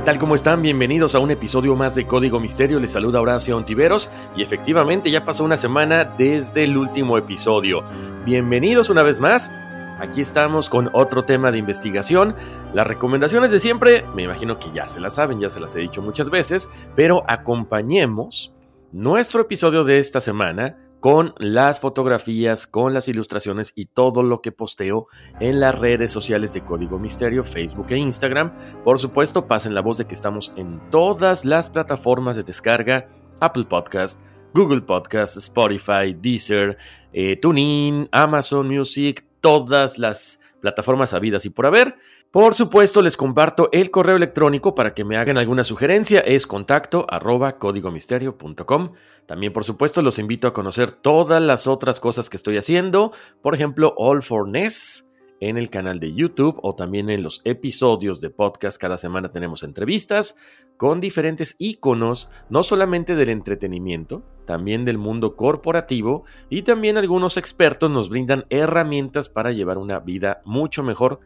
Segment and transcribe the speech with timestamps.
[0.00, 0.18] ¿Qué tal?
[0.18, 0.62] ¿Cómo están?
[0.62, 2.80] Bienvenidos a un episodio más de Código Misterio.
[2.80, 7.84] Les saluda Horacio Ontiveros y efectivamente ya pasó una semana desde el último episodio.
[8.24, 9.52] Bienvenidos una vez más.
[9.98, 12.34] Aquí estamos con otro tema de investigación.
[12.72, 15.80] Las recomendaciones de siempre, me imagino que ya se las saben, ya se las he
[15.80, 18.54] dicho muchas veces, pero acompañemos
[18.92, 24.52] nuestro episodio de esta semana con las fotografías, con las ilustraciones y todo lo que
[24.52, 25.06] posteo
[25.40, 28.52] en las redes sociales de Código Misterio, Facebook e Instagram.
[28.84, 33.08] Por supuesto, pasen la voz de que estamos en todas las plataformas de descarga,
[33.40, 34.20] Apple Podcast,
[34.52, 36.76] Google Podcast, Spotify, Deezer,
[37.12, 41.96] eh, TuneIn, Amazon Music, todas las plataformas habidas y por haber.
[42.30, 46.20] Por supuesto, les comparto el correo electrónico para que me hagan alguna sugerencia.
[46.20, 48.92] Es contacto arroba códigomisterio.com.
[49.26, 53.12] También, por supuesto, los invito a conocer todas las otras cosas que estoy haciendo.
[53.42, 55.04] Por ejemplo, All for Ness
[55.40, 58.78] en el canal de YouTube o también en los episodios de podcast.
[58.80, 60.36] Cada semana tenemos entrevistas
[60.76, 67.90] con diferentes íconos, no solamente del entretenimiento, también del mundo corporativo y también algunos expertos
[67.90, 71.20] nos brindan herramientas para llevar una vida mucho mejor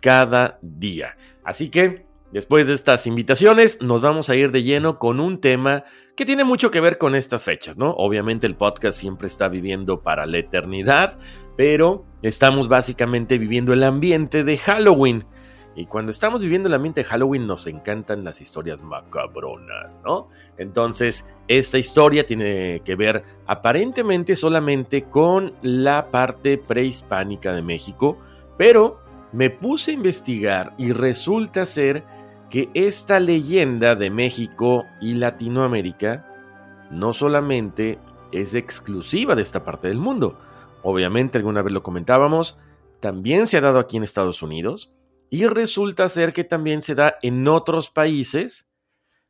[0.00, 1.16] cada día.
[1.44, 5.84] Así que, después de estas invitaciones, nos vamos a ir de lleno con un tema
[6.16, 7.90] que tiene mucho que ver con estas fechas, ¿no?
[7.92, 11.18] Obviamente el podcast siempre está viviendo para la eternidad,
[11.56, 15.24] pero estamos básicamente viviendo el ambiente de Halloween.
[15.76, 20.28] Y cuando estamos viviendo el ambiente de Halloween nos encantan las historias macabronas, ¿no?
[20.58, 28.18] Entonces, esta historia tiene que ver aparentemente solamente con la parte prehispánica de México,
[28.58, 29.00] pero
[29.32, 32.04] me puse a investigar y resulta ser
[32.50, 36.26] que esta leyenda de México y Latinoamérica
[36.90, 37.98] no solamente
[38.32, 40.38] es exclusiva de esta parte del mundo,
[40.82, 42.58] obviamente alguna vez lo comentábamos,
[42.98, 44.94] también se ha dado aquí en Estados Unidos
[45.30, 48.68] y resulta ser que también se da en otros países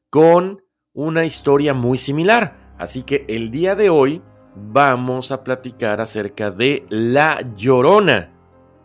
[0.09, 2.75] con una historia muy similar.
[2.79, 4.23] Así que el día de hoy
[4.57, 8.33] vamos a platicar acerca de La Llorona.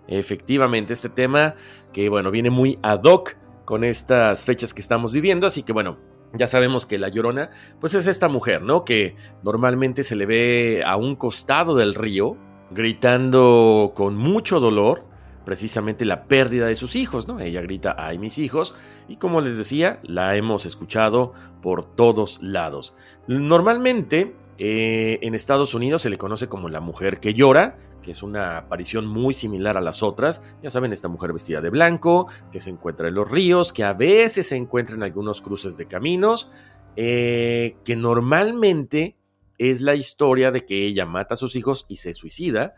[0.07, 1.55] Efectivamente, este tema
[1.91, 5.97] que, bueno, viene muy ad hoc con estas fechas que estamos viviendo, así que, bueno,
[6.33, 7.49] ya sabemos que la Llorona,
[7.79, 8.85] pues es esta mujer, ¿no?
[8.85, 12.37] Que normalmente se le ve a un costado del río,
[12.71, 15.05] gritando con mucho dolor,
[15.45, 17.39] precisamente la pérdida de sus hijos, ¿no?
[17.39, 18.75] Ella grita, ay mis hijos,
[19.07, 22.95] y como les decía, la hemos escuchado por todos lados.
[23.27, 28.23] Normalmente eh, en Estados Unidos se le conoce como la mujer que llora, que es
[28.23, 30.41] una aparición muy similar a las otras.
[30.63, 33.93] Ya saben, esta mujer vestida de blanco, que se encuentra en los ríos, que a
[33.93, 36.49] veces se encuentra en algunos cruces de caminos,
[36.95, 39.17] eh, que normalmente
[39.57, 42.75] es la historia de que ella mata a sus hijos y se suicida.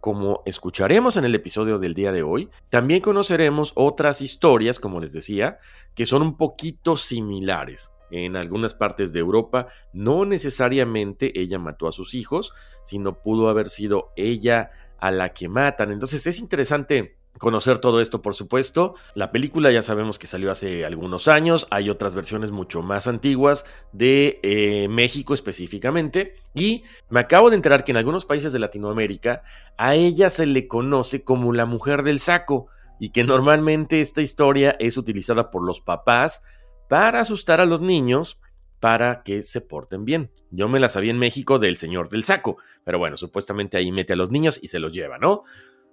[0.00, 5.14] Como escucharemos en el episodio del día de hoy, también conoceremos otras historias, como les
[5.14, 5.58] decía,
[5.94, 11.92] que son un poquito similares en algunas partes de Europa, no necesariamente ella mató a
[11.92, 12.52] sus hijos,
[12.82, 15.90] sino pudo haber sido ella a la que matan.
[15.90, 18.94] Entonces es interesante conocer todo esto, por supuesto.
[19.14, 23.64] La película ya sabemos que salió hace algunos años, hay otras versiones mucho más antiguas
[23.92, 29.42] de eh, México específicamente, y me acabo de enterar que en algunos países de Latinoamérica
[29.76, 32.68] a ella se le conoce como la mujer del saco,
[33.00, 36.42] y que normalmente esta historia es utilizada por los papás
[36.88, 38.40] para asustar a los niños
[38.80, 40.30] para que se porten bien.
[40.50, 44.12] Yo me la sabía en México del señor del saco, pero bueno, supuestamente ahí mete
[44.12, 45.42] a los niños y se los lleva, ¿no?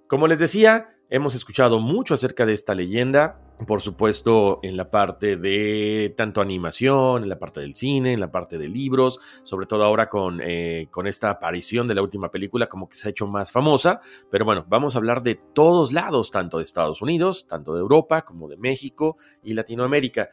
[0.08, 5.36] Como les decía, hemos escuchado mucho acerca de esta leyenda, por supuesto en la parte
[5.36, 9.84] de tanto animación, en la parte del cine, en la parte de libros, sobre todo
[9.84, 13.26] ahora con, eh, con esta aparición de la última película como que se ha hecho
[13.26, 14.00] más famosa,
[14.30, 18.22] pero bueno, vamos a hablar de todos lados, tanto de Estados Unidos, tanto de Europa
[18.22, 20.28] como de México y Latinoamérica.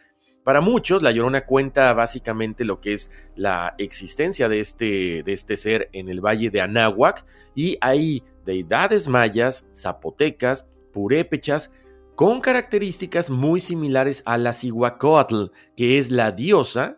[0.50, 5.56] Para muchos, la Llorona cuenta básicamente lo que es la existencia de este, de este
[5.58, 7.24] ser en el valle de Anáhuac
[7.54, 11.72] y hay deidades mayas, zapotecas, purépechas,
[12.16, 16.98] con características muy similares a la Cihuacóatl, que es la diosa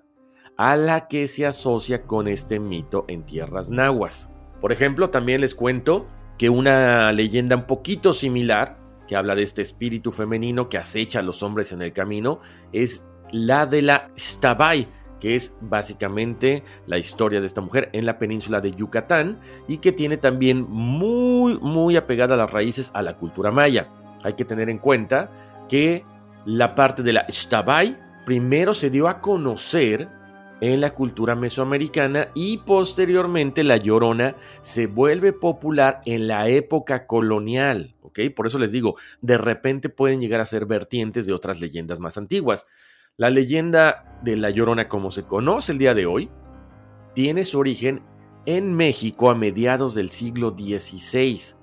[0.55, 4.29] a la que se asocia con este mito en tierras nahuas.
[4.61, 6.07] Por ejemplo, también les cuento
[6.37, 8.79] que una leyenda un poquito similar
[9.11, 12.39] que habla de este espíritu femenino que acecha a los hombres en el camino,
[12.71, 14.87] es la de la Stabai,
[15.19, 19.91] que es básicamente la historia de esta mujer en la península de Yucatán y que
[19.91, 23.89] tiene también muy, muy apegada a las raíces a la cultura maya.
[24.23, 25.31] Hay que tener en cuenta
[25.69, 26.03] que
[26.45, 30.09] la parte de la Shtabai primero se dio a conocer
[30.61, 37.95] en la cultura mesoamericana y posteriormente la llorona se vuelve popular en la época colonial,
[38.01, 38.19] ¿ok?
[38.35, 42.17] Por eso les digo, de repente pueden llegar a ser vertientes de otras leyendas más
[42.17, 42.67] antiguas.
[43.17, 46.29] La leyenda de La Llorona como se conoce el día de hoy
[47.13, 48.03] tiene su origen
[48.45, 51.55] en México a mediados del siglo XVI.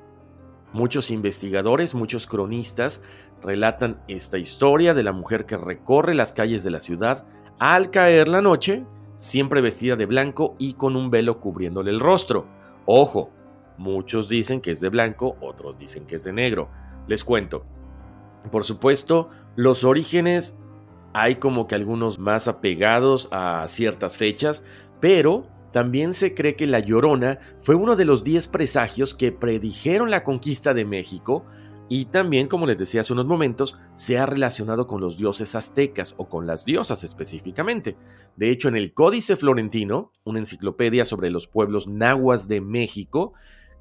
[0.75, 3.03] Muchos investigadores, muchos cronistas
[3.43, 7.27] relatan esta historia de la mujer que recorre las calles de la ciudad
[7.59, 8.85] al caer la noche,
[9.17, 12.47] siempre vestida de blanco y con un velo cubriéndole el rostro.
[12.85, 13.31] Ojo,
[13.79, 16.69] muchos dicen que es de blanco, otros dicen que es de negro.
[17.06, 17.65] Les cuento.
[18.53, 20.55] Por supuesto, los orígenes
[21.12, 24.62] hay como que algunos más apegados a ciertas fechas,
[25.00, 30.10] pero también se cree que La Llorona fue uno de los 10 presagios que predijeron
[30.10, 31.44] la conquista de México
[31.90, 36.14] y también, como les decía hace unos momentos, se ha relacionado con los dioses aztecas
[36.19, 37.96] o con las diosas específicamente.
[38.37, 43.32] De hecho, en el Códice Florentino, una enciclopedia sobre los pueblos nahuas de México,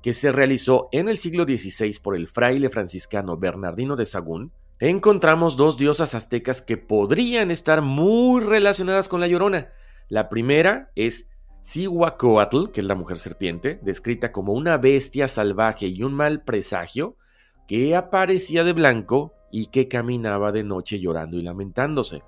[0.02, 5.58] que se realizó en el siglo XVI por el fraile franciscano Bernardino de Sagún, encontramos
[5.58, 9.70] dos diosas aztecas que podrían estar muy relacionadas con la Llorona.
[10.08, 11.28] La primera es
[11.64, 17.18] Cihuacóatl, que es la mujer serpiente, descrita como una bestia salvaje y un mal presagio,
[17.68, 22.24] que aparecía de blanco y que caminaba de noche llorando y lamentándose.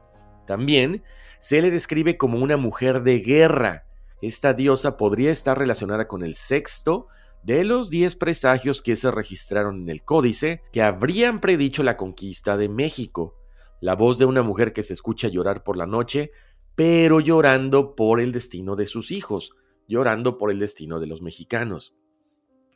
[0.46, 1.04] También
[1.40, 3.86] se le describe como una mujer de guerra.
[4.22, 7.08] Esta diosa podría estar relacionada con el sexto
[7.50, 12.58] de los 10 presagios que se registraron en el códice que habrían predicho la conquista
[12.58, 13.40] de México.
[13.82, 16.30] La voz de una mujer que se escucha llorar por la noche,
[16.76, 19.56] pero llorando por el destino de sus hijos,
[19.88, 21.96] llorando por el destino de los mexicanos.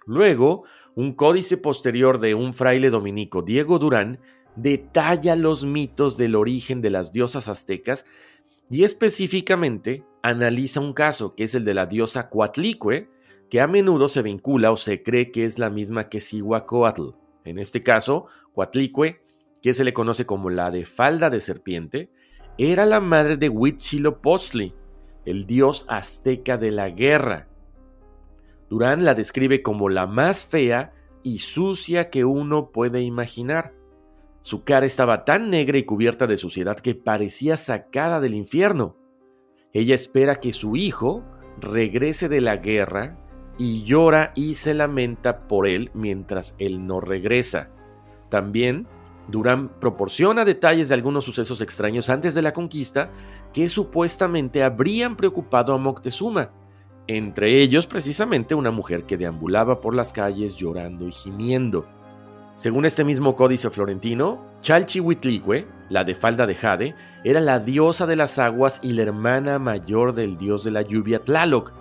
[0.08, 0.64] Luego,
[0.96, 4.22] un códice posterior de un fraile dominico, Diego Durán,
[4.56, 8.08] detalla los mitos del origen de las diosas aztecas
[8.72, 13.14] y específicamente analiza un caso que es el de la diosa Coatlicue,
[13.54, 17.10] que a menudo se vincula o se cree que es la misma que Cihuacóatl.
[17.46, 19.22] En este caso, Coatlicue,
[19.62, 22.10] que se le conoce como la de falda de serpiente,
[22.58, 24.74] era la madre de Huitzilopochtli,
[25.28, 27.48] el dios azteca de la guerra.
[28.72, 30.92] Durán la describe como la más fea
[31.22, 33.76] y sucia que uno puede imaginar.
[34.40, 38.98] Su cara estaba tan negra y cubierta de suciedad que parecía sacada del infierno.
[39.74, 41.24] Ella espera que su hijo
[41.60, 43.20] regrese de la guerra
[43.58, 47.70] y llora y se lamenta por él mientras él no regresa.
[48.30, 48.88] También
[49.28, 53.10] Durán proporciona detalles de algunos sucesos extraños antes de la conquista
[53.54, 56.52] que supuestamente habrían preocupado a Moctezuma,
[57.08, 61.88] entre ellos precisamente una mujer que deambulaba por las calles llorando y gimiendo.
[62.56, 68.16] Según este mismo códice florentino, Chalchihuitlicue, la de falda de jade, era la diosa de
[68.16, 71.74] las aguas y la hermana mayor del dios de la lluvia Tlaloc,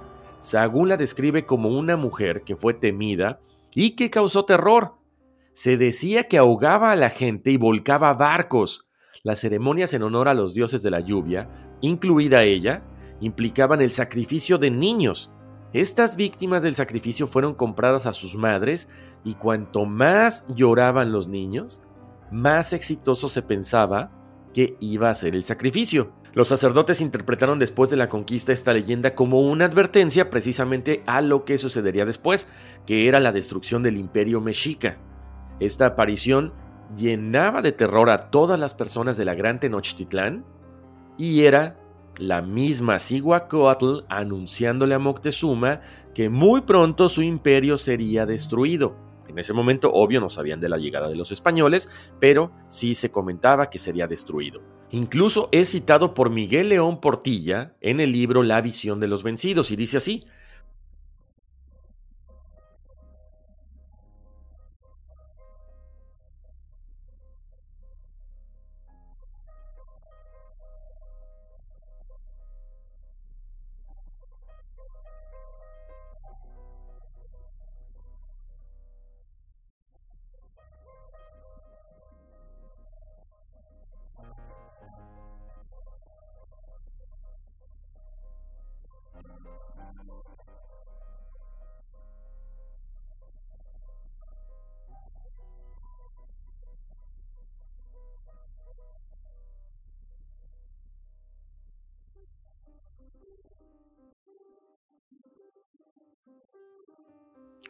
[0.42, 3.38] Sagún la describe como una mujer que fue temida
[3.74, 4.96] y que causó terror.
[5.52, 8.88] Se decía que ahogaba a la gente y volcaba barcos.
[9.22, 11.48] Las ceremonias en honor a los dioses de la lluvia,
[11.81, 12.82] incluida ella,
[13.20, 15.32] implicaban el sacrificio de niños.
[15.72, 18.88] Estas víctimas del sacrificio fueron compradas a sus madres
[19.22, 21.84] y cuanto más lloraban los niños,
[22.32, 24.10] más exitoso se pensaba
[24.52, 26.12] que iba a ser el sacrificio.
[26.34, 31.44] Los sacerdotes interpretaron después de la conquista esta leyenda como una advertencia precisamente a lo
[31.44, 32.48] que sucedería después,
[32.86, 34.96] que era la destrucción del imperio mexica.
[35.60, 36.55] Esta aparición
[36.96, 40.44] llenaba de terror a todas las personas de la Gran Tenochtitlán
[41.19, 41.79] y era
[42.17, 45.81] la misma Cihuacóatl anunciándole a Moctezuma
[46.15, 49.11] que muy pronto su imperio sería destruido.
[49.32, 51.89] En ese momento, obvio, no sabían de la llegada de los españoles,
[52.20, 54.62] pero sí se comentaba que sería destruido.
[54.91, 59.70] Incluso es citado por Miguel León Portilla en el libro La visión de los vencidos
[59.70, 60.22] y dice así,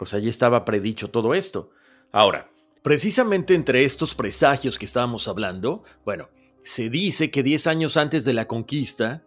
[0.02, 1.71] Pues allí estaba predicho todo esto.
[2.11, 2.50] Ahora,
[2.82, 6.28] precisamente entre estos presagios que estábamos hablando, bueno,
[6.64, 9.23] se dice que 10 años antes de la conquista,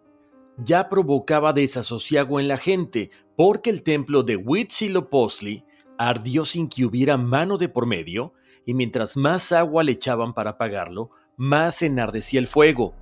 [0.58, 5.64] ya provocaba desasosiego en la gente, porque el templo de Huitzilopochtli
[5.98, 8.34] ardió sin que hubiera mano de por medio,
[8.66, 12.94] y mientras más agua le echaban para apagarlo, más enardecía el fuego.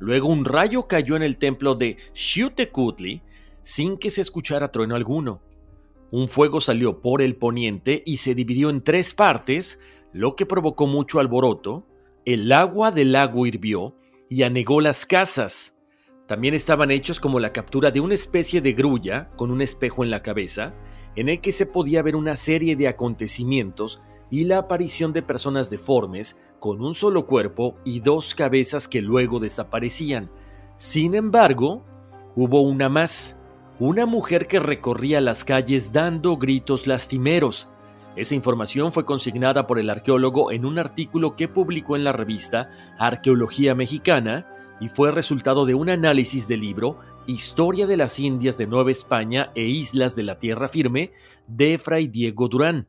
[0.00, 3.22] Luego un rayo cayó en el templo de Xiuhtecutli
[3.62, 5.40] sin que se escuchara trueno alguno.
[6.12, 9.80] Un fuego salió por el poniente y se dividió en tres partes,
[10.12, 11.86] lo que provocó mucho alboroto.
[12.26, 13.96] El agua del lago hirvió
[14.28, 15.74] y anegó las casas.
[16.26, 20.10] También estaban hechos como la captura de una especie de grulla con un espejo en
[20.10, 20.74] la cabeza,
[21.16, 25.70] en el que se podía ver una serie de acontecimientos y la aparición de personas
[25.70, 30.30] deformes con un solo cuerpo y dos cabezas que luego desaparecían.
[30.76, 31.86] Sin embargo,
[32.36, 33.34] hubo una más,
[33.78, 37.68] una mujer que recorría las calles dando gritos lastimeros.
[38.14, 42.70] Esa información fue consignada por el arqueólogo en un artículo que publicó en la revista
[42.98, 44.46] Arqueología Mexicana
[44.80, 49.50] y fue resultado de un análisis del libro Historia de las Indias de Nueva España
[49.54, 51.12] e Islas de la Tierra Firme
[51.46, 52.88] de Fray Diego Durán.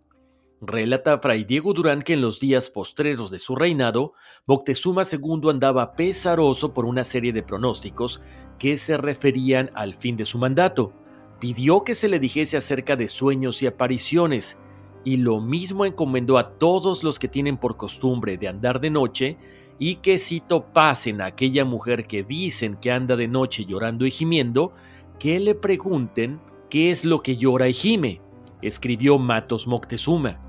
[0.65, 4.13] Relata Fray Diego Durán que en los días postreros de su reinado,
[4.45, 8.21] Moctezuma II andaba pesaroso por una serie de pronósticos
[8.57, 10.93] que se referían al fin de su mandato.
[11.41, 14.57] Pidió que se le dijese acerca de sueños y apariciones,
[15.03, 19.37] y lo mismo encomendó a todos los que tienen por costumbre de andar de noche
[19.79, 24.11] y que si topasen a aquella mujer que dicen que anda de noche llorando y
[24.11, 24.71] gimiendo,
[25.19, 26.39] que le pregunten
[26.69, 28.21] qué es lo que llora y gime,
[28.61, 30.42] escribió Matos Moctezuma.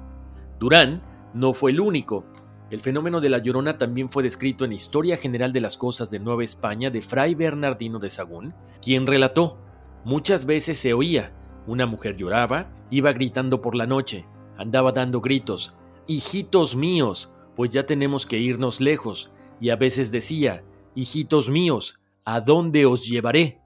[0.64, 1.02] Durán
[1.34, 2.24] no fue el único.
[2.70, 6.18] El fenómeno de la llorona también fue descrito en Historia General de las Cosas de
[6.18, 9.58] Nueva España de Fray Bernardino de Sagún, quien relató,
[10.06, 11.34] muchas veces se oía,
[11.66, 14.24] una mujer lloraba, iba gritando por la noche,
[14.56, 20.64] andaba dando gritos, hijitos míos, pues ya tenemos que irnos lejos, y a veces decía,
[20.94, 23.60] hijitos míos, ¿a dónde os llevaré?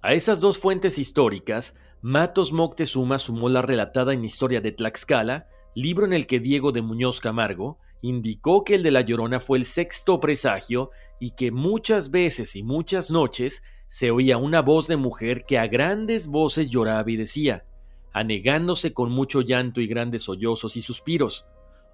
[0.00, 6.04] A esas dos fuentes históricas, Matos Moctezuma sumó la relatada en Historia de Tlaxcala, libro
[6.06, 9.64] en el que Diego de Muñoz Camargo indicó que el de la Llorona fue el
[9.64, 15.44] sexto presagio y que muchas veces y muchas noches se oía una voz de mujer
[15.44, 17.64] que a grandes voces lloraba y decía,
[18.12, 21.46] anegándose con mucho llanto y grandes sollozos y suspiros,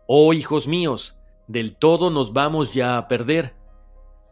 [0.07, 1.19] Oh hijos míos,
[1.49, 3.55] del todo nos vamos ya a perder.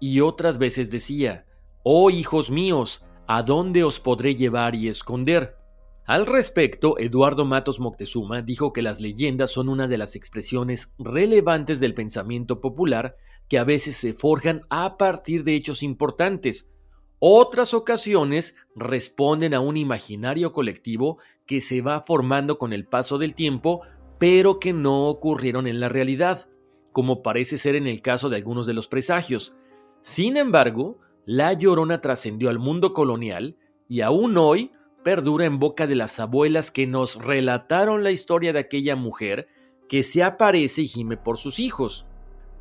[0.00, 1.44] Y otras veces decía,
[1.82, 5.56] Oh hijos míos, ¿a dónde os podré llevar y esconder?
[6.06, 11.80] Al respecto, Eduardo Matos Moctezuma dijo que las leyendas son una de las expresiones relevantes
[11.80, 13.16] del pensamiento popular
[13.48, 16.72] que a veces se forjan a partir de hechos importantes.
[17.18, 23.34] Otras ocasiones responden a un imaginario colectivo que se va formando con el paso del
[23.34, 23.80] tiempo,
[24.18, 26.48] pero que no ocurrieron en la realidad,
[26.92, 29.56] como parece ser en el caso de algunos de los presagios.
[30.02, 33.56] Sin embargo, la llorona trascendió al mundo colonial
[33.88, 34.70] y aún hoy
[35.06, 39.46] perdura en boca de las abuelas que nos relataron la historia de aquella mujer
[39.88, 42.08] que se aparece y gime por sus hijos.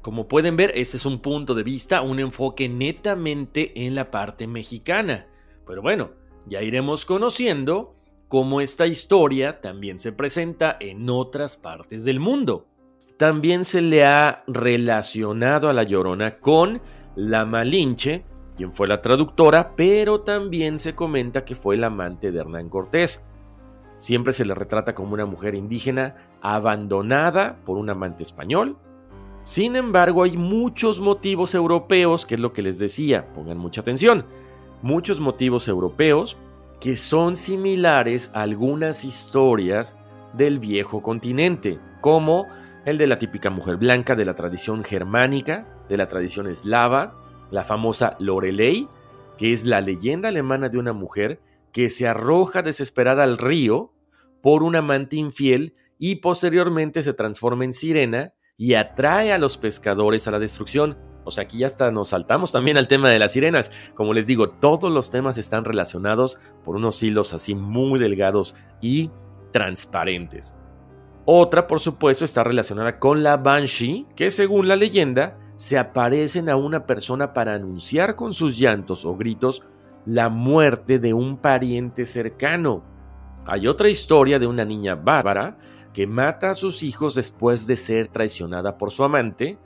[0.04, 4.46] Como pueden ver, ese es un punto de vista, un enfoque netamente en la parte
[4.46, 5.26] mexicana.
[5.66, 6.12] Pero bueno,
[6.46, 7.96] ya iremos conociendo
[8.28, 12.68] cómo esta historia también se presenta en otras partes del mundo.
[13.18, 16.80] También se le ha relacionado a la Llorona con
[17.16, 18.24] la Malinche,
[18.56, 23.24] quien fue la traductora, pero también se comenta que fue la amante de Hernán Cortés.
[23.98, 28.78] Siempre se le retrata como una mujer indígena abandonada por un amante español.
[29.44, 34.26] Sin embargo, hay muchos motivos europeos, que es lo que les decía, pongan mucha atención,
[34.82, 36.38] muchos motivos europeos
[36.80, 39.98] que son similares a algunas historias
[40.34, 42.48] del viejo continente, como
[42.86, 47.16] el de la típica mujer blanca de la tradición germánica, de la tradición eslava,
[47.56, 48.88] la famosa Lorelei,
[49.38, 53.94] que es la leyenda alemana de una mujer que se arroja desesperada al río
[54.44, 60.28] por un amante infiel y posteriormente se transforma en sirena y atrae a los pescadores
[60.28, 60.98] a la destrucción.
[61.24, 63.72] O sea, aquí ya hasta nos saltamos también al tema de las sirenas.
[63.96, 69.10] Como les digo, todos los temas están relacionados por unos hilos así muy delgados y
[69.52, 70.56] transparentes.
[71.26, 76.56] Otra, por supuesto, está relacionada con la Banshee, que según la leyenda se aparecen a
[76.56, 79.62] una persona para anunciar con sus llantos o gritos
[80.06, 82.84] la muerte de un pariente cercano.
[83.46, 85.58] Hay otra historia de una niña bárbara
[85.94, 89.58] que mata a sus hijos después de ser traicionada por su amante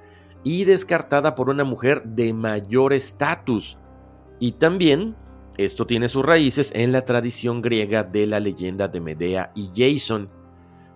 [0.43, 3.77] y descartada por una mujer de mayor estatus.
[4.39, 5.15] Y también
[5.57, 10.29] esto tiene sus raíces en la tradición griega de la leyenda de Medea y Jason.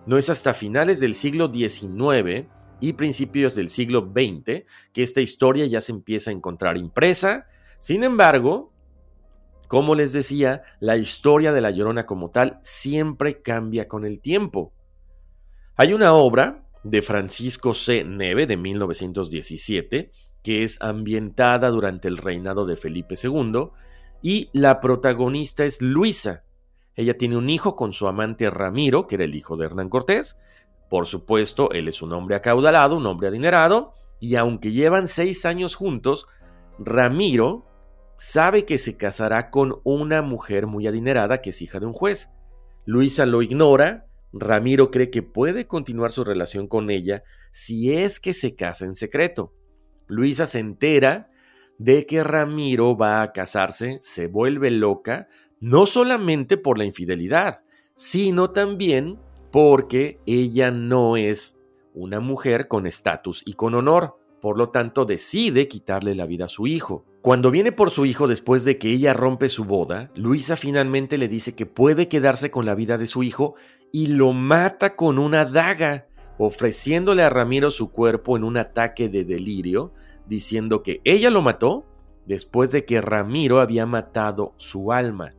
[0.06, 2.46] No es hasta finales del siglo XIX
[2.88, 7.46] y principios del siglo XX que esta historia ya se empieza a encontrar impresa.
[7.78, 8.72] Sin embargo,
[9.68, 14.72] como les decía, la historia de La Llorona como tal siempre cambia con el tiempo.
[15.76, 18.04] Hay una obra de Francisco C.
[18.04, 20.10] Neve de 1917
[20.42, 23.70] que es ambientada durante el reinado de Felipe II
[24.22, 26.44] y la protagonista es Luisa.
[26.96, 30.36] Ella tiene un hijo con su amante Ramiro, que era el hijo de Hernán Cortés.
[30.94, 35.74] Por supuesto, él es un hombre acaudalado, un hombre adinerado, y aunque llevan seis años
[35.74, 36.28] juntos,
[36.78, 37.66] Ramiro
[38.16, 42.30] sabe que se casará con una mujer muy adinerada que es hija de un juez.
[42.86, 48.32] Luisa lo ignora, Ramiro cree que puede continuar su relación con ella si es que
[48.32, 49.52] se casa en secreto.
[50.06, 51.28] Luisa se entera
[51.76, 55.26] de que Ramiro va a casarse, se vuelve loca,
[55.58, 57.64] no solamente por la infidelidad,
[57.96, 59.18] sino también
[59.54, 61.56] porque ella no es
[61.94, 64.18] una mujer con estatus y con honor.
[64.40, 67.04] Por lo tanto, decide quitarle la vida a su hijo.
[67.22, 71.28] Cuando viene por su hijo después de que ella rompe su boda, Luisa finalmente le
[71.28, 73.54] dice que puede quedarse con la vida de su hijo
[73.92, 79.24] y lo mata con una daga, ofreciéndole a Ramiro su cuerpo en un ataque de
[79.24, 79.92] delirio,
[80.26, 81.86] diciendo que ella lo mató
[82.26, 85.36] después de que Ramiro había matado su alma.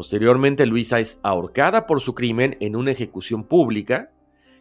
[0.00, 4.10] Posteriormente Luisa es ahorcada por su crimen en una ejecución pública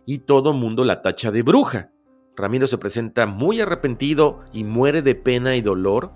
[0.05, 1.91] y todo mundo la tacha de bruja.
[2.35, 6.11] Ramiro se presenta muy arrepentido y muere de pena y dolor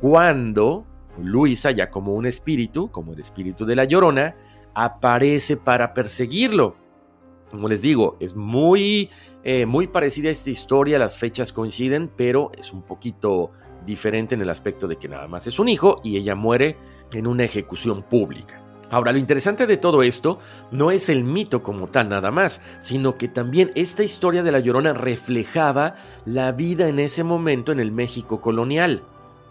[0.00, 4.34] cuando Luisa, ya como un espíritu, como el espíritu de la llorona,
[4.74, 6.74] aparece para perseguirlo.
[7.52, 9.08] Como les digo, es muy,
[9.44, 13.52] eh, muy parecida a esta historia, las fechas coinciden, pero es un poquito
[13.86, 16.76] diferente en el aspecto de que nada más es un hijo y ella muere
[17.12, 18.63] en una ejecución pública.
[18.94, 20.38] Ahora, lo interesante de todo esto
[20.70, 24.60] no es el mito como tal nada más, sino que también esta historia de la
[24.60, 29.02] Llorona reflejaba la vida en ese momento en el México colonial.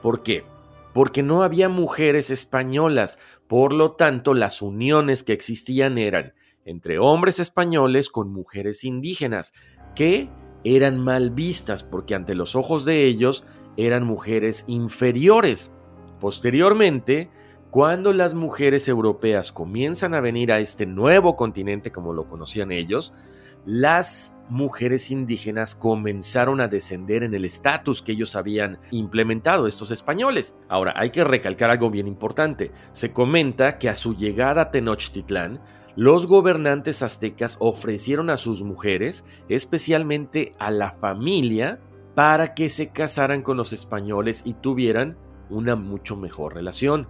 [0.02, 0.46] ¿Por qué?
[0.94, 7.42] Porque no había mujeres españolas, por lo tanto las uniones que existían eran entre hombres
[7.42, 9.52] españoles con mujeres indígenas,
[9.94, 10.30] que
[10.64, 13.44] eran mal vistas porque ante los ojos de ellos
[13.76, 15.74] eran mujeres inferiores.
[16.22, 17.30] Posteriormente,
[17.74, 23.16] cuando las mujeres europeas comienzan a venir a este nuevo continente como lo conocían ellos,
[23.66, 30.56] las mujeres indígenas comenzaron a descender en el estatus que ellos habían implementado estos españoles.
[30.70, 32.72] Ahora, hay que recalcar algo bien importante.
[32.92, 35.60] Se comenta que a su llegada a Tenochtitlán,
[35.96, 41.80] los gobernantes aztecas ofrecieron a sus mujeres, especialmente a la familia,
[42.14, 45.18] para que se casaran con los españoles y tuvieran
[45.50, 47.08] una mucho mejor relación.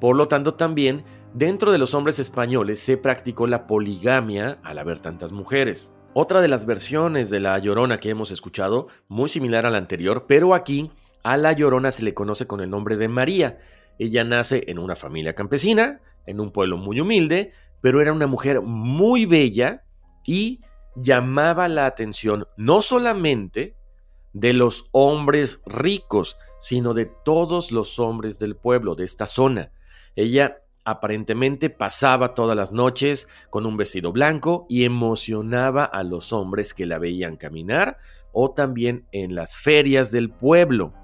[0.00, 5.00] Por lo tanto, también dentro de los hombres españoles se practicó la poligamia al haber
[5.00, 5.94] tantas mujeres.
[6.14, 10.24] Otra de las versiones de la Llorona que hemos escuchado, muy similar a la anterior,
[10.26, 10.90] pero aquí
[11.22, 13.58] a la Llorona se le conoce con el nombre de María.
[13.98, 18.60] Ella nace en una familia campesina, en un pueblo muy humilde, pero era una mujer
[18.62, 19.84] muy bella
[20.24, 20.60] y
[20.96, 23.76] llamaba la atención no solamente
[24.32, 29.72] de los hombres ricos, sino de todos los hombres del pueblo, de esta zona.
[30.16, 36.74] Ella aparentemente pasaba todas las noches con un vestido blanco y emocionaba a los hombres
[36.74, 37.98] que la veían caminar
[38.32, 40.94] o también en las ferias del pueblo.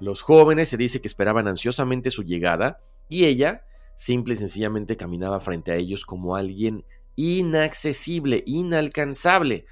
[0.00, 3.64] Los jóvenes se dice que esperaban ansiosamente su llegada y ella
[3.94, 6.84] simple y sencillamente caminaba frente a ellos como alguien
[7.16, 9.66] inaccesible, inalcanzable.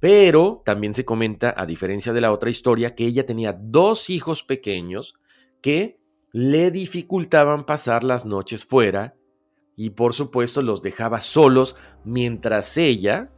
[0.00, 4.42] Pero también se comenta, a diferencia de la otra historia, que ella tenía dos hijos
[4.42, 5.14] pequeños
[5.60, 5.99] que
[6.32, 9.16] le dificultaban pasar las noches fuera
[9.76, 13.30] y por supuesto los dejaba solos mientras ella,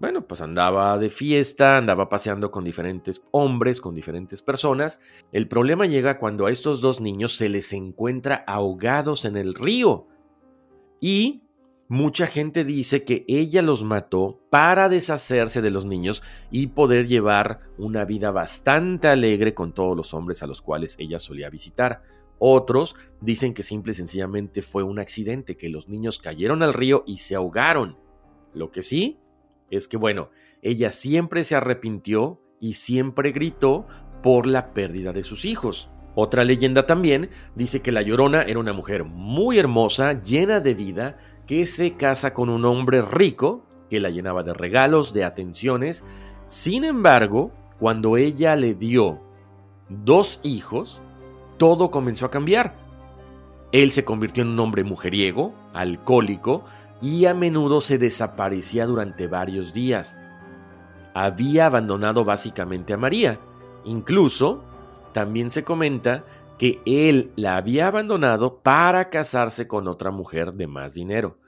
[0.00, 5.00] bueno, pues andaba de fiesta, andaba paseando con diferentes hombres, con diferentes personas.
[5.32, 10.06] El problema llega cuando a estos dos niños se les encuentra ahogados en el río.
[11.00, 11.42] Y
[11.88, 17.60] mucha gente dice que ella los mató para deshacerse de los niños y poder llevar
[17.76, 22.02] una vida bastante alegre con todos los hombres a los cuales ella solía visitar.
[22.38, 27.02] Otros dicen que simple y sencillamente fue un accidente, que los niños cayeron al río
[27.06, 27.96] y se ahogaron.
[28.54, 29.18] Lo que sí
[29.70, 30.30] es que, bueno,
[30.62, 33.86] ella siempre se arrepintió y siempre gritó
[34.22, 35.90] por la pérdida de sus hijos.
[36.14, 41.18] Otra leyenda también dice que la Llorona era una mujer muy hermosa, llena de vida,
[41.46, 46.04] que se casa con un hombre rico, que la llenaba de regalos, de atenciones.
[46.46, 49.20] Sin embargo, cuando ella le dio
[49.88, 51.00] dos hijos,
[51.58, 52.76] todo comenzó a cambiar.
[53.72, 56.64] Él se convirtió en un hombre mujeriego, alcohólico,
[57.02, 60.16] y a menudo se desaparecía durante varios días.
[61.14, 63.38] Había abandonado básicamente a María.
[63.84, 64.64] Incluso
[65.12, 66.24] también se comenta
[66.58, 71.38] que él la había abandonado para casarse con otra mujer de más dinero.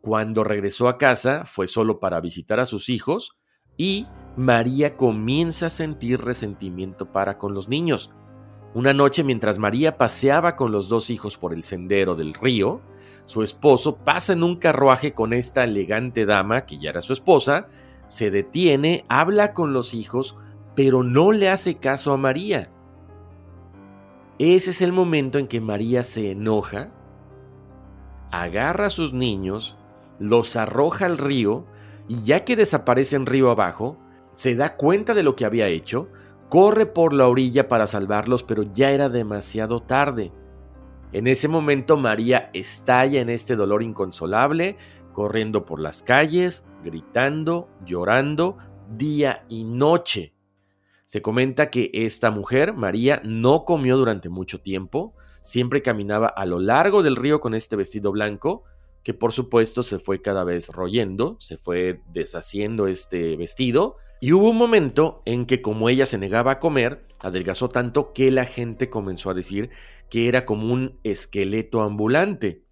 [0.00, 3.38] Cuando regresó a casa fue solo para visitar a sus hijos
[3.76, 8.10] y María comienza a sentir resentimiento para con los niños.
[8.74, 12.80] Una noche mientras María paseaba con los dos hijos por el sendero del río,
[13.24, 17.66] su esposo pasa en un carruaje con esta elegante dama, que ya era su esposa,
[18.06, 20.36] se detiene, habla con los hijos,
[20.74, 22.70] pero no le hace caso a María.
[24.38, 26.90] Ese es el momento en que María se enoja,
[28.30, 29.76] agarra a sus niños,
[30.18, 31.66] los arroja al río
[32.06, 33.98] y ya que desaparece en río abajo,
[34.32, 36.08] se da cuenta de lo que había hecho,
[36.48, 40.32] corre por la orilla para salvarlos, pero ya era demasiado tarde.
[41.12, 44.76] En ese momento María estalla en este dolor inconsolable,
[45.12, 48.56] corriendo por las calles, gritando, llorando,
[48.96, 50.34] día y noche.
[51.04, 56.60] Se comenta que esta mujer, María, no comió durante mucho tiempo, siempre caminaba a lo
[56.60, 58.64] largo del río con este vestido blanco,
[59.02, 64.50] que por supuesto se fue cada vez royendo, se fue deshaciendo este vestido, y hubo
[64.50, 68.90] un momento en que como ella se negaba a comer, adelgazó tanto que la gente
[68.90, 69.70] comenzó a decir
[70.10, 72.64] que era como un esqueleto ambulante.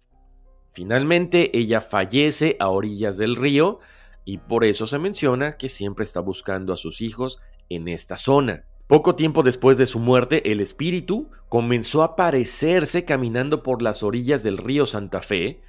[0.73, 3.79] Finalmente ella fallece a orillas del río
[4.25, 8.65] y por eso se menciona que siempre está buscando a sus hijos en esta zona.
[8.87, 14.43] Poco tiempo después de su muerte, el espíritu comenzó a aparecerse caminando por las orillas
[14.43, 15.61] del río Santa Fe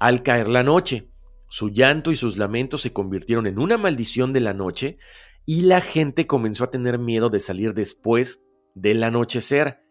[0.00, 1.08] al caer la noche.
[1.48, 4.98] Su llanto y sus lamentos se convirtieron en una maldición de la noche
[5.46, 8.40] y la gente comenzó a tener miedo de salir después
[8.74, 9.84] del anochecer.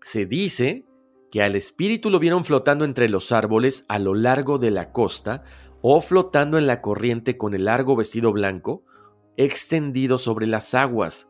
[0.00, 0.86] Se dice
[1.30, 5.44] que al espíritu lo vieron flotando entre los árboles a lo largo de la costa
[5.80, 8.84] o flotando en la corriente con el largo vestido blanco
[9.36, 11.28] extendido sobre las aguas.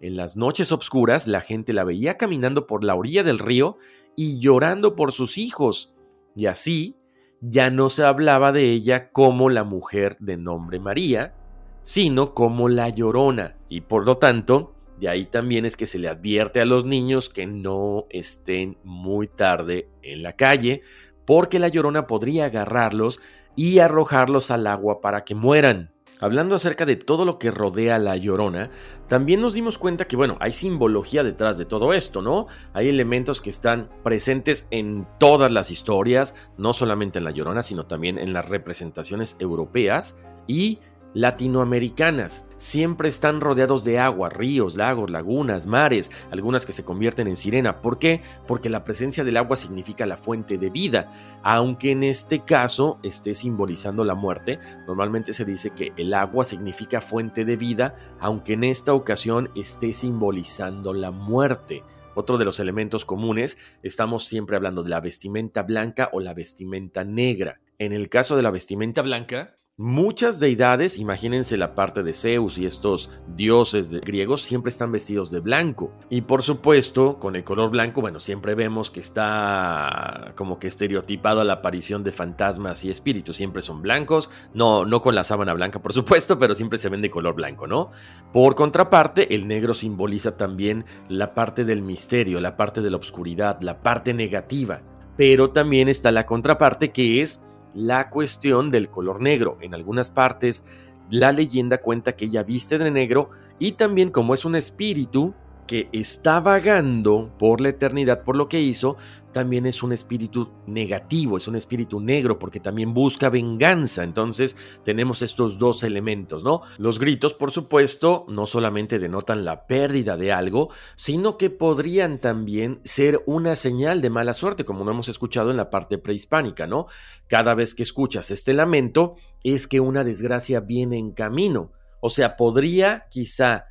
[0.00, 3.76] En las noches oscuras la gente la veía caminando por la orilla del río
[4.16, 5.94] y llorando por sus hijos,
[6.34, 6.96] y así
[7.42, 11.34] ya no se hablaba de ella como la mujer de nombre María,
[11.82, 16.08] sino como la llorona, y por lo tanto, de ahí también es que se le
[16.08, 20.82] advierte a los niños que no estén muy tarde en la calle,
[21.26, 23.20] porque la llorona podría agarrarlos
[23.56, 25.90] y arrojarlos al agua para que mueran.
[26.22, 28.70] Hablando acerca de todo lo que rodea la llorona,
[29.08, 32.46] también nos dimos cuenta que, bueno, hay simbología detrás de todo esto, ¿no?
[32.74, 37.86] Hay elementos que están presentes en todas las historias, no solamente en la llorona, sino
[37.86, 40.14] también en las representaciones europeas
[40.46, 40.78] y
[41.14, 42.44] latinoamericanas.
[42.56, 47.80] Siempre están rodeados de agua, ríos, lagos, lagunas, mares, algunas que se convierten en sirena.
[47.80, 48.22] ¿Por qué?
[48.46, 51.10] Porque la presencia del agua significa la fuente de vida.
[51.42, 57.00] Aunque en este caso esté simbolizando la muerte, normalmente se dice que el agua significa
[57.00, 61.82] fuente de vida, aunque en esta ocasión esté simbolizando la muerte.
[62.14, 67.04] Otro de los elementos comunes, estamos siempre hablando de la vestimenta blanca o la vestimenta
[67.04, 67.60] negra.
[67.78, 72.66] En el caso de la vestimenta blanca, Muchas deidades, imagínense la parte de Zeus y
[72.66, 75.90] estos dioses griegos, siempre están vestidos de blanco.
[76.10, 81.42] Y por supuesto, con el color blanco, bueno, siempre vemos que está como que estereotipado
[81.42, 83.36] la aparición de fantasmas y espíritus.
[83.36, 87.00] Siempre son blancos, no, no con la sábana blanca, por supuesto, pero siempre se ven
[87.00, 87.92] de color blanco, ¿no?
[88.30, 93.62] Por contraparte, el negro simboliza también la parte del misterio, la parte de la oscuridad,
[93.62, 94.82] la parte negativa.
[95.16, 97.40] Pero también está la contraparte que es
[97.74, 99.58] la cuestión del color negro.
[99.60, 100.64] En algunas partes,
[101.10, 105.34] la leyenda cuenta que ella viste de negro y también como es un espíritu
[105.66, 108.96] que está vagando por la eternidad por lo que hizo,
[109.32, 114.04] también es un espíritu negativo, es un espíritu negro porque también busca venganza.
[114.04, 116.62] Entonces tenemos estos dos elementos, ¿no?
[116.78, 122.80] Los gritos, por supuesto, no solamente denotan la pérdida de algo, sino que podrían también
[122.84, 126.86] ser una señal de mala suerte, como lo hemos escuchado en la parte prehispánica, ¿no?
[127.26, 131.72] Cada vez que escuchas este lamento es que una desgracia viene en camino.
[132.00, 133.66] O sea, podría quizá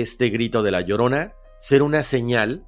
[0.00, 2.66] este grito de la llorona ser una señal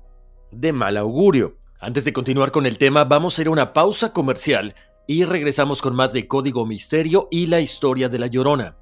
[0.51, 1.57] de mal augurio.
[1.81, 4.75] Antes de continuar con el tema, vamos a ir a una pausa comercial
[5.07, 8.77] y regresamos con más de Código Misterio y la historia de la Llorona.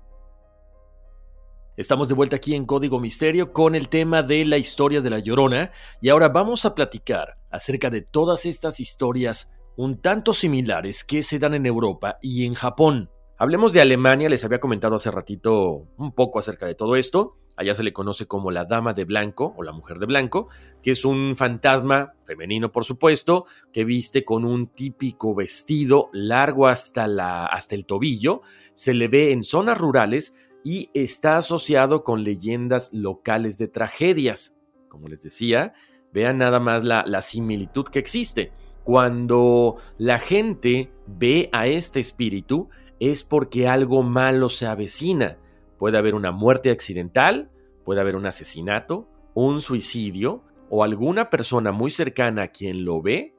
[1.76, 5.20] Estamos de vuelta aquí en Código Misterio con el tema de la historia de la
[5.20, 11.22] Llorona y ahora vamos a platicar acerca de todas estas historias un tanto similares que
[11.22, 13.09] se dan en Europa y en Japón.
[13.38, 17.38] Hablemos de Alemania, les había comentado hace ratito un poco acerca de todo esto.
[17.56, 20.48] Allá se le conoce como la Dama de Blanco o la Mujer de Blanco,
[20.82, 27.06] que es un fantasma femenino, por supuesto, que viste con un típico vestido largo hasta,
[27.06, 28.42] la, hasta el tobillo.
[28.74, 34.54] Se le ve en zonas rurales y está asociado con leyendas locales de tragedias.
[34.88, 35.74] Como les decía,
[36.12, 38.52] vean nada más la, la similitud que existe.
[38.84, 42.68] Cuando la gente ve a este espíritu
[43.10, 45.38] es porque algo malo se avecina
[45.82, 47.50] Puede haber una muerte accidental,
[47.84, 53.34] puede haber un asesinato, un suicidio o alguna persona muy cercana a quien lo ve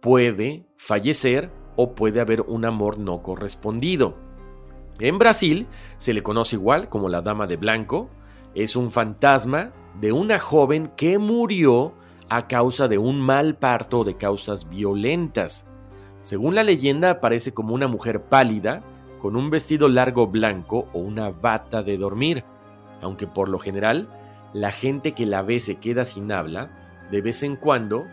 [0.00, 4.16] puede fallecer o puede haber un amor no correspondido.
[5.00, 8.10] En Brasil se le conoce igual como la Dama de Blanco.
[8.54, 11.94] Es un fantasma de una joven que murió
[12.28, 15.66] a causa de un mal parto o de causas violentas.
[16.26, 18.82] Según la leyenda aparece como una mujer pálida,
[19.22, 22.42] con un vestido largo blanco o una bata de dormir,
[23.00, 24.08] aunque por lo general
[24.52, 26.72] la gente que la ve se queda sin habla,
[27.12, 28.06] de vez en cuando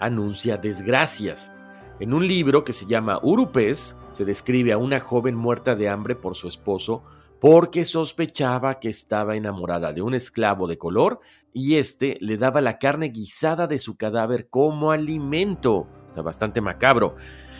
[0.00, 1.52] anuncia desgracias.
[2.00, 6.16] En un libro que se llama Urupes se describe a una joven muerta de hambre
[6.16, 7.04] por su esposo
[7.38, 11.20] porque sospechaba que estaba enamorada de un esclavo de color
[11.52, 15.86] y éste le daba la carne guisada de su cadáver como alimento.
[16.10, 17.14] O sea, bastante macabro.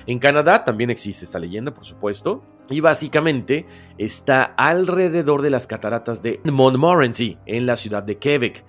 [0.08, 3.66] En Canadá también existe esta leyenda, por supuesto, y básicamente
[3.98, 8.64] está alrededor de las cataratas de Montmorency, en la ciudad de Quebec.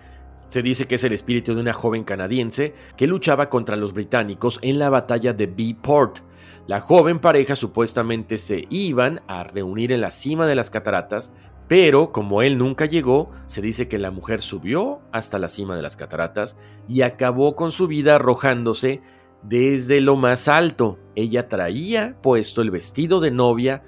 [0.47, 4.59] Se dice que es el espíritu de una joven canadiense que luchaba contra los británicos
[4.61, 6.17] en la batalla de B-Port.
[6.67, 11.31] La joven pareja supuestamente se iban a reunir en la cima de las cataratas,
[11.69, 15.83] pero como él nunca llegó, se dice que la mujer subió hasta la cima de
[15.83, 16.57] las cataratas
[16.89, 19.01] y acabó con su vida arrojándose
[19.43, 20.99] desde lo más alto.
[21.15, 23.83] Ella traía puesto el vestido de novia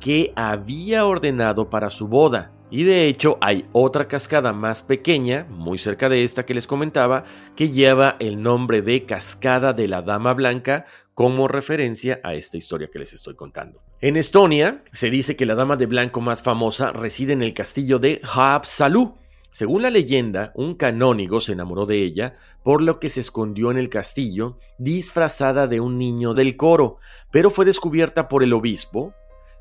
[0.00, 2.52] que había ordenado para su boda.
[2.70, 7.22] Y de hecho hay otra cascada más pequeña, muy cerca de esta que les comentaba,
[7.54, 12.88] que lleva el nombre de Cascada de la Dama Blanca como referencia a esta historia
[12.90, 13.82] que les estoy contando.
[14.00, 17.98] En Estonia se dice que la Dama de Blanco más famosa reside en el castillo
[17.98, 19.16] de Haapsalu,
[19.52, 23.76] según la leyenda, un canónigo se enamoró de ella, por lo que se escondió en
[23.76, 26.96] el castillo, disfrazada de un niño del coro,
[27.30, 29.12] pero fue descubierta por el obispo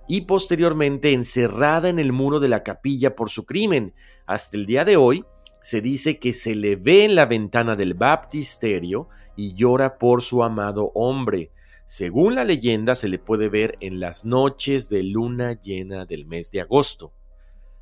[0.08, 3.94] y posteriormente encerrada en el muro de la capilla por su crimen.
[4.26, 5.26] Hasta el día de hoy,
[5.62, 10.42] se dice que se le ve en la ventana del baptisterio y llora por su
[10.42, 11.52] amado hombre.
[11.86, 16.50] Según la leyenda, se le puede ver en las noches de luna llena del mes
[16.50, 17.12] de agosto.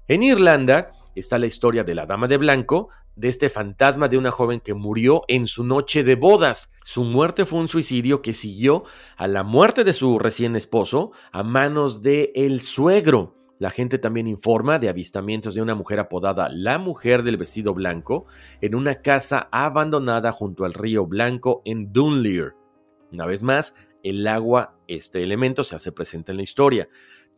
[0.07, 4.31] En Irlanda, está la historia de la Dama de Blanco, de este fantasma de una
[4.31, 6.71] joven que murió en su noche de bodas.
[6.83, 8.83] Su muerte fue un suicidio que siguió
[9.17, 13.35] a la muerte de su recién esposo a manos de el suegro.
[13.59, 18.25] La gente también informa de avistamientos de una mujer apodada la mujer del vestido blanco
[18.61, 22.53] en una casa abandonada junto al río Blanco en Dunleer.
[23.11, 26.87] Una vez más, el agua, este elemento, se hace presente en la historia.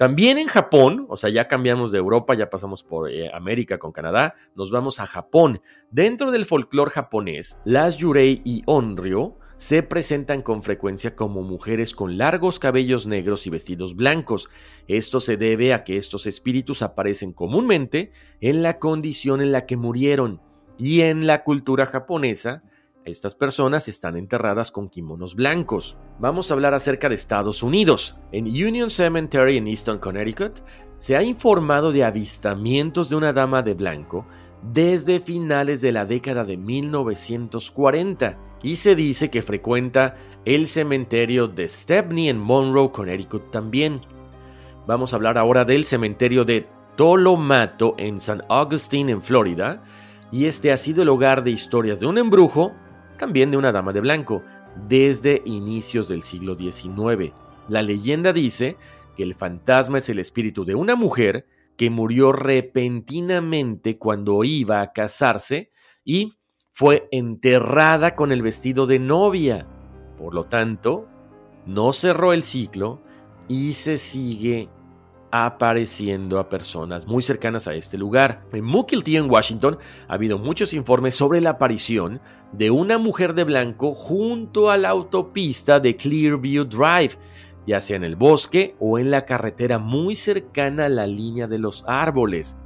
[0.01, 3.91] También en Japón, o sea, ya cambiamos de Europa, ya pasamos por eh, América con
[3.91, 5.61] Canadá, nos vamos a Japón.
[5.91, 12.17] Dentro del folclore japonés, las Yurei y Onryo se presentan con frecuencia como mujeres con
[12.17, 14.49] largos cabellos negros y vestidos blancos.
[14.87, 19.77] Esto se debe a que estos espíritus aparecen comúnmente en la condición en la que
[19.77, 20.41] murieron
[20.79, 22.63] y en la cultura japonesa
[23.05, 25.97] estas personas están enterradas con kimonos blancos.
[26.19, 28.15] Vamos a hablar acerca de Estados Unidos.
[28.31, 30.59] En Union Cemetery en Easton, Connecticut,
[30.97, 34.25] se ha informado de avistamientos de una dama de blanco
[34.61, 41.67] desde finales de la década de 1940 y se dice que frecuenta el cementerio de
[41.67, 44.01] Stepney en Monroe, Connecticut también.
[44.85, 49.83] Vamos a hablar ahora del cementerio de Tolomato en San Augustine, en Florida,
[50.31, 52.73] y este ha sido el hogar de historias de un embrujo
[53.21, 54.43] también de una dama de blanco,
[54.87, 57.31] desde inicios del siglo XIX.
[57.67, 58.77] La leyenda dice
[59.15, 61.45] que el fantasma es el espíritu de una mujer
[61.77, 65.69] que murió repentinamente cuando iba a casarse
[66.03, 66.33] y
[66.71, 69.67] fue enterrada con el vestido de novia.
[70.17, 71.07] Por lo tanto,
[71.67, 73.03] no cerró el ciclo
[73.47, 74.67] y se sigue
[75.31, 78.43] apareciendo a personas muy cercanas a este lugar.
[78.51, 82.19] En Mukilteo, en Washington, ha habido muchos informes sobre la aparición
[82.51, 87.17] de una mujer de blanco junto a la autopista de Clearview Drive,
[87.65, 91.59] ya sea en el bosque o en la carretera muy cercana a la línea de
[91.59, 92.57] los árboles.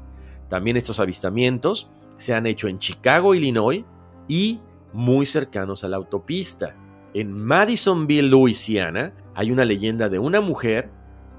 [0.50, 3.84] También estos avistamientos se han hecho en Chicago, Illinois
[4.28, 4.60] y
[4.94, 6.76] muy cercanos a la autopista.
[7.14, 10.90] En Madisonville, Louisiana, hay una leyenda de una mujer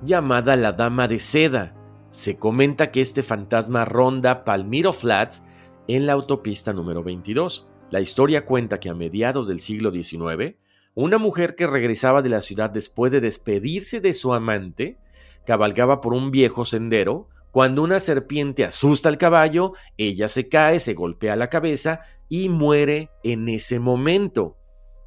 [0.02, 1.74] llamada la Dama de Seda.
[2.10, 5.42] Se comenta que este fantasma ronda Palmiro Flats
[5.88, 7.66] en la autopista número 22.
[7.90, 10.56] La historia cuenta que a mediados del siglo XIX,
[10.94, 14.98] una mujer que regresaba de la ciudad después de despedirse de su amante,
[15.44, 20.94] cabalgaba por un viejo sendero, cuando una serpiente asusta al caballo, ella se cae, se
[20.94, 24.56] golpea la cabeza y muere en ese momento.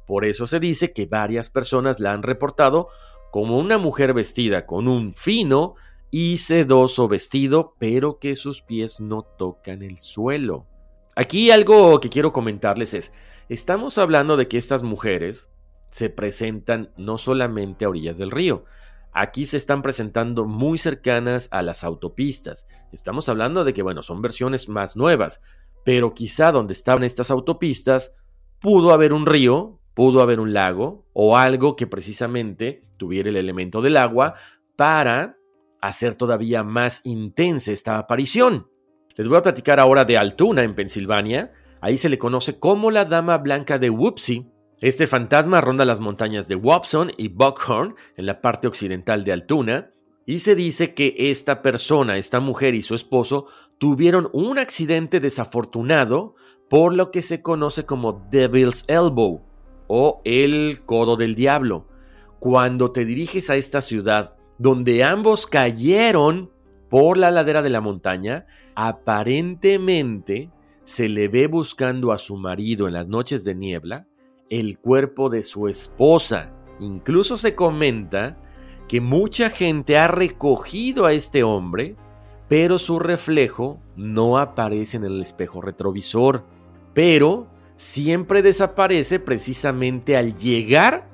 [0.06, 2.88] Por eso se dice que varias personas la han reportado
[3.30, 5.74] como una mujer vestida con un fino
[6.10, 10.66] y sedoso vestido, pero que sus pies no tocan el suelo.
[11.16, 13.12] Aquí algo que quiero comentarles es,
[13.48, 15.50] estamos hablando de que estas mujeres
[15.90, 18.64] se presentan no solamente a orillas del río,
[19.12, 22.66] aquí se están presentando muy cercanas a las autopistas.
[22.92, 25.40] Estamos hablando de que, bueno, son versiones más nuevas,
[25.84, 28.12] pero quizá donde estaban estas autopistas
[28.60, 33.82] pudo haber un río, pudo haber un lago o algo que precisamente tuviera el elemento
[33.82, 34.34] del agua
[34.76, 35.36] para
[35.80, 38.68] hacer todavía más intensa esta aparición.
[39.16, 41.52] Les voy a platicar ahora de Altoona, en Pensilvania.
[41.80, 44.46] Ahí se le conoce como la Dama Blanca de Whoopsie.
[44.80, 49.90] Este fantasma ronda las montañas de Wobson y Buckhorn en la parte occidental de Altoona.
[50.24, 53.46] Y se dice que esta persona, esta mujer y su esposo
[53.78, 56.34] tuvieron un accidente desafortunado
[56.68, 59.49] por lo que se conoce como Devil's Elbow
[59.92, 61.88] o el codo del diablo.
[62.38, 66.52] Cuando te diriges a esta ciudad donde ambos cayeron
[66.88, 70.48] por la ladera de la montaña, aparentemente
[70.84, 74.06] se le ve buscando a su marido en las noches de niebla
[74.48, 76.52] el cuerpo de su esposa.
[76.78, 78.38] Incluso se comenta
[78.86, 81.96] que mucha gente ha recogido a este hombre,
[82.46, 86.44] pero su reflejo no aparece en el espejo retrovisor,
[86.94, 87.48] pero
[87.80, 91.08] siempre desaparece precisamente al llegar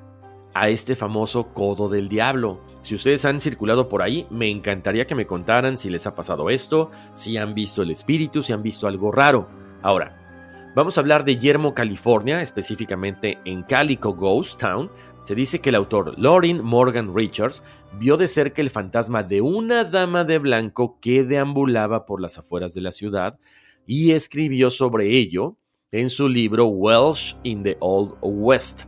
[0.53, 2.61] a este famoso codo del diablo.
[2.81, 6.49] Si ustedes han circulado por ahí, me encantaría que me contaran si les ha pasado
[6.49, 9.47] esto, si han visto el espíritu, si han visto algo raro.
[9.81, 14.91] Ahora, vamos a hablar de Yermo, California, específicamente en Calico Ghost Town.
[15.21, 17.63] Se dice que el autor Lauren Morgan Richards
[17.97, 22.73] vio de cerca el fantasma de una dama de blanco que deambulaba por las afueras
[22.73, 23.39] de la ciudad
[23.85, 25.55] y escribió sobre ello
[25.93, 28.83] en su libro Welsh in the Old West.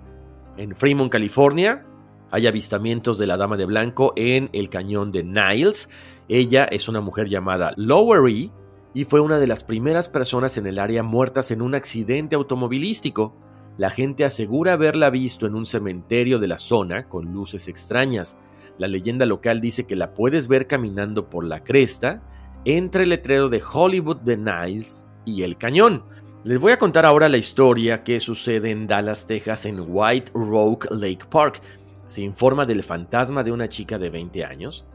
[0.57, 1.85] En Fremont, California,
[2.29, 5.87] hay avistamientos de la Dama de Blanco en el cañón de Niles.
[6.27, 8.51] Ella es una mujer llamada Lowery
[8.93, 13.33] y fue una de las primeras personas en el área muertas en un accidente automovilístico.
[13.77, 18.35] La gente asegura haberla visto en un cementerio de la zona con luces extrañas.
[18.77, 22.21] La leyenda local dice que la puedes ver caminando por la cresta
[22.65, 26.03] entre el letrero de Hollywood de Niles y el cañón.
[26.45, 30.87] Les voy a contar ahora la historia que sucede en Dallas, Texas, en White Rock
[30.89, 31.61] Lake Park
[32.07, 34.85] se informa del fantasma de una chica de 20 años,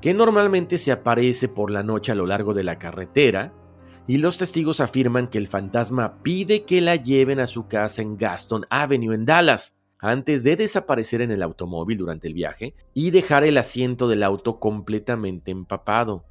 [0.00, 3.52] que normalmente se aparece por la noche a lo largo de la carretera,
[4.06, 8.16] y los testigos afirman que el fantasma pide que la lleven a su casa en
[8.16, 13.44] Gaston Avenue en Dallas, antes de desaparecer en el automóvil durante el viaje y dejar
[13.44, 16.24] el asiento del auto completamente empapado.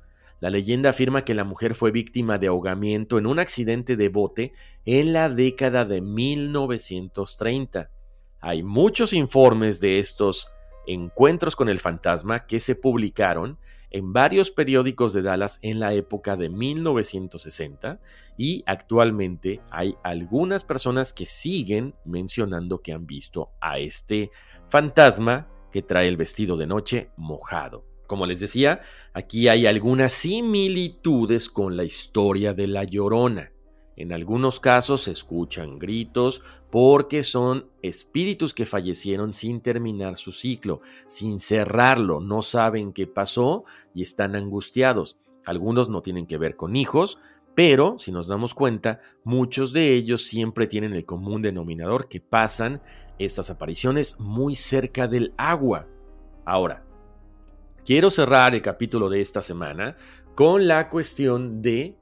[0.43, 4.51] La leyenda afirma que la mujer fue víctima de ahogamiento en un accidente de bote
[4.83, 7.89] en la década de 1930.
[8.41, 10.49] Hay muchos informes de estos
[10.85, 13.57] encuentros con el fantasma que se publicaron
[13.89, 18.01] en varios periódicos de Dallas en la época de 1960
[18.37, 24.29] y actualmente hay algunas personas que siguen mencionando que han visto a este
[24.67, 27.92] fantasma que trae el vestido de noche mojado.
[28.13, 28.81] Como les decía,
[29.15, 33.51] aquí hay algunas similitudes con la historia de la Llorona.
[33.95, 40.81] En algunos casos se escuchan gritos porque son espíritus que fallecieron sin terminar su ciclo,
[41.07, 43.63] sin cerrarlo, no saben qué pasó
[43.95, 45.17] y están angustiados.
[45.43, 47.17] Algunos no tienen que ver con hijos,
[47.55, 52.79] pero si nos damos cuenta, muchos de ellos siempre tienen el común denominador que pasan
[53.17, 55.87] estas apariciones muy cerca del agua.
[56.45, 56.85] Ahora,
[57.85, 59.95] quiero cerrar el capítulo de esta semana
[60.35, 61.97] con la cuestión de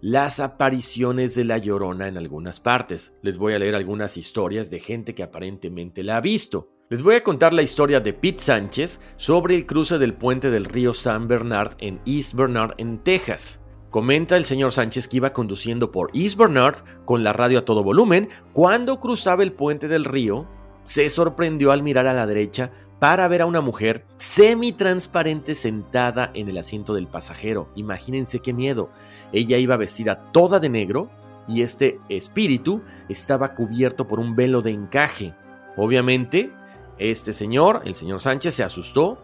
[0.00, 3.12] las apariciones de la llorona en algunas partes.
[3.22, 6.68] Les voy a leer algunas historias de gente que aparentemente la ha visto.
[6.88, 10.64] Les voy a contar la historia de Pete Sánchez sobre el cruce del puente del
[10.64, 13.60] río San Bernard en East Bernard, en Texas.
[13.90, 17.82] Comenta el señor Sánchez que iba conduciendo por East Bernard con la radio a todo
[17.82, 18.28] volumen.
[18.52, 20.48] Cuando cruzaba el puente del río,
[20.84, 26.48] se sorprendió al mirar a la derecha para ver a una mujer semi-transparente sentada en
[26.48, 27.68] el asiento del pasajero.
[27.74, 28.90] Imagínense qué miedo.
[29.32, 31.10] Ella iba vestida toda de negro
[31.48, 35.34] y este espíritu estaba cubierto por un velo de encaje.
[35.76, 36.52] Obviamente,
[36.98, 39.18] este señor, el señor Sánchez, se asustó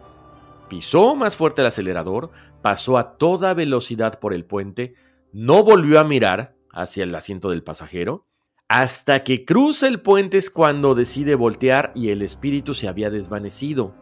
[0.67, 4.95] pisó más fuerte el acelerador, pasó a toda velocidad por el puente,
[5.31, 8.25] no volvió a mirar hacia el asiento del pasajero,
[8.67, 13.95] hasta que cruza el puente es cuando decide voltear y el espíritu se había desvanecido.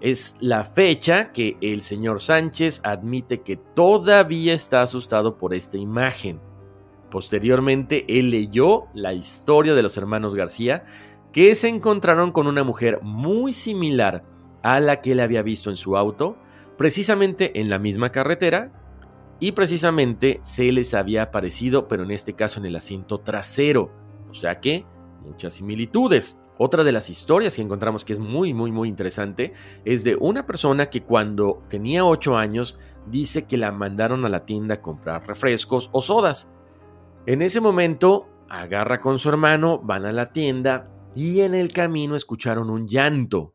[0.00, 6.40] Es la fecha que el señor Sánchez admite que todavía está asustado por esta imagen.
[7.10, 10.84] Posteriormente, él leyó la historia de los hermanos García,
[11.32, 14.22] que se encontraron con una mujer muy similar
[14.62, 16.36] a la que él había visto en su auto,
[16.76, 18.87] precisamente en la misma carretera,
[19.40, 23.92] y precisamente se les había aparecido, pero en este caso en el asiento trasero.
[24.30, 24.84] O sea que
[25.24, 26.38] muchas similitudes.
[26.60, 29.52] Otra de las historias que encontramos que es muy, muy, muy interesante
[29.84, 34.44] es de una persona que cuando tenía 8 años dice que la mandaron a la
[34.44, 36.48] tienda a comprar refrescos o sodas.
[37.26, 42.16] En ese momento agarra con su hermano, van a la tienda y en el camino
[42.16, 43.54] escucharon un llanto.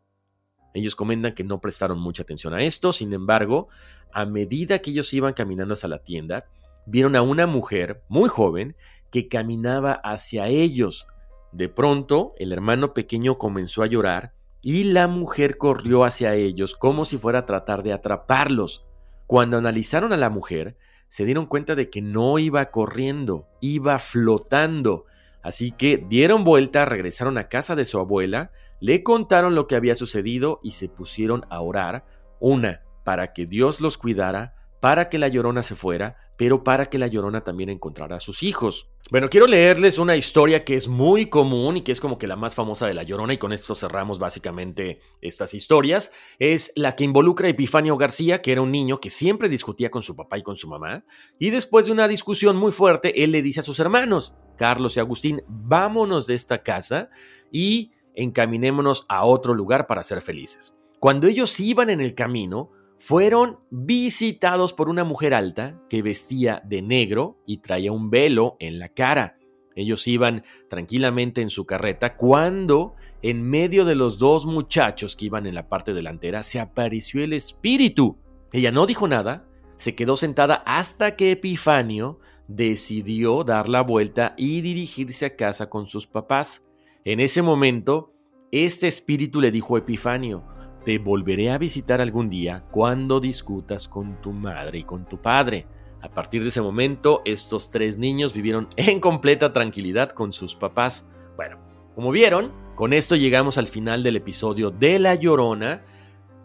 [0.74, 3.68] Ellos comentan que no prestaron mucha atención a esto, sin embargo,
[4.12, 6.46] a medida que ellos iban caminando hacia la tienda,
[6.86, 8.76] vieron a una mujer muy joven
[9.12, 11.08] que caminaba hacia ellos.
[11.52, 17.06] De pronto, el hermano pequeño comenzó a llorar y la mujer corrió hacia ellos como
[17.06, 18.86] si fuera a tratar de atraparlos.
[19.28, 20.78] Cuando analizaron a la mujer,
[21.10, 25.06] se dieron cuenta de que no iba corriendo, iba flotando.
[25.44, 29.96] Así que dieron vuelta, regresaron a casa de su abuela, le contaron lo que había
[29.96, 32.06] sucedido y se pusieron a orar,
[32.40, 37.00] una, para que Dios los cuidara, para que la llorona se fuera, pero para que
[37.00, 38.90] la llorona también encontrara a sus hijos.
[39.12, 42.36] Bueno, quiero leerles una historia que es muy común y que es como que la
[42.36, 46.12] más famosa de la llorona y con esto cerramos básicamente estas historias.
[46.40, 50.02] Es la que involucra a Epifanio García, que era un niño que siempre discutía con
[50.02, 51.06] su papá y con su mamá,
[51.40, 55.00] y después de una discusión muy fuerte, él le dice a sus hermanos, Carlos y
[55.00, 57.10] Agustín, vámonos de esta casa
[57.52, 60.74] y encaminémonos a otro lugar para ser felices.
[60.99, 66.82] Cuando ellos iban en el camino, fueron visitados por una mujer alta que vestía de
[66.82, 69.38] negro y traía un velo en la cara.
[69.76, 75.45] Ellos iban tranquilamente en su carreta cuando en medio de los dos muchachos que iban
[75.45, 78.18] en la parte delantera se apareció el espíritu.
[78.51, 79.45] Ella no dijo nada,
[79.76, 85.86] se quedó sentada hasta que Epifanio decidió dar la vuelta y dirigirse a casa con
[85.86, 86.64] sus papás.
[87.06, 88.14] En ese momento,
[88.49, 90.45] este espíritu le dijo a Epifanio,
[90.86, 95.68] te volveré a visitar algún día cuando discutas con tu madre y con tu padre.
[96.01, 101.06] A partir de ese momento, estos tres niños vivieron en completa tranquilidad con sus papás.
[101.36, 101.58] Bueno,
[101.93, 105.84] como vieron, con esto llegamos al final del episodio de La Llorona.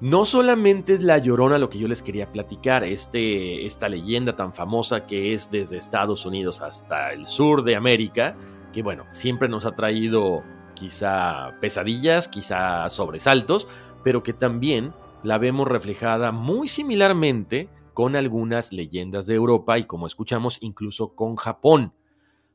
[0.01, 4.53] No solamente es La Llorona lo que yo les quería platicar, este, esta leyenda tan
[4.53, 8.37] famosa que es desde Estados Unidos hasta el sur de América,
[8.73, 10.43] que bueno, siempre nos ha traído
[10.75, 13.69] quizá pesadillas, quizá sobresaltos,
[14.05, 14.93] pero que también
[15.23, 21.37] la vemos reflejada muy similarmente con algunas leyendas de Europa y como escuchamos incluso con
[21.37, 21.95] Japón.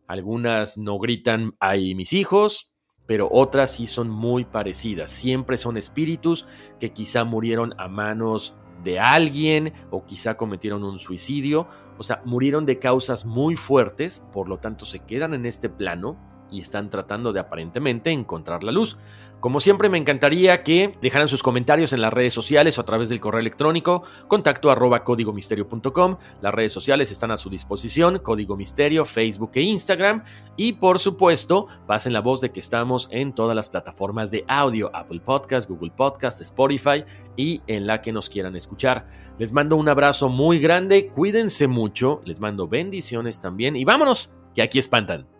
[0.07, 2.71] Algunas no gritan ahí mis hijos,
[3.05, 5.11] pero otras sí son muy parecidas.
[5.11, 6.47] Siempre son espíritus
[6.79, 11.67] que quizá murieron a manos de alguien o quizá cometieron un suicidio,
[11.97, 16.17] o sea, murieron de causas muy fuertes, por lo tanto se quedan en este plano
[16.53, 18.97] y están tratando de aparentemente encontrar la luz.
[19.39, 23.09] Como siempre me encantaría que dejaran sus comentarios en las redes sociales o a través
[23.09, 26.17] del correo electrónico contacto arroba códigomisterio.com.
[26.41, 30.23] Las redes sociales están a su disposición, Código Misterio, Facebook e Instagram.
[30.55, 34.89] Y por supuesto, pasen la voz de que estamos en todas las plataformas de audio,
[34.95, 37.03] Apple Podcast, Google Podcast, Spotify
[37.35, 39.07] y en la que nos quieran escuchar.
[39.39, 44.61] Les mando un abrazo muy grande, cuídense mucho, les mando bendiciones también y vámonos, que
[44.61, 45.32] aquí espantan.